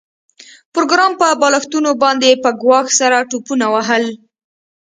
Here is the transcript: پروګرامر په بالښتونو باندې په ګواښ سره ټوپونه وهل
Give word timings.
پروګرامر 0.73 1.17
په 1.21 1.27
بالښتونو 1.41 1.91
باندې 2.03 2.29
په 2.43 2.49
ګواښ 2.61 2.87
سره 2.99 3.17
ټوپونه 3.29 3.65
وهل 3.73 4.03